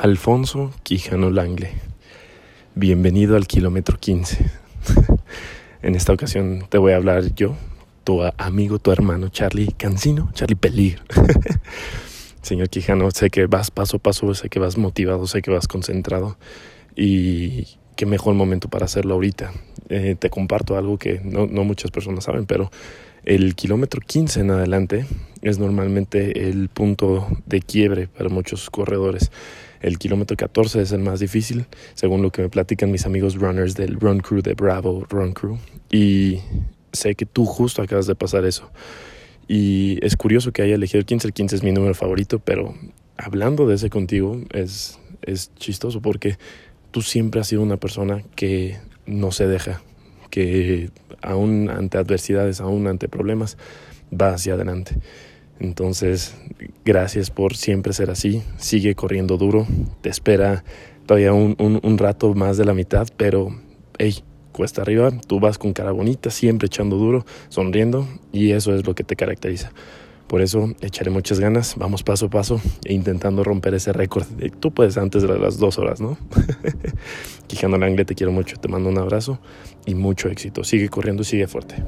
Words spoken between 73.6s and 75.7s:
ese récord. Tú puedes antes de las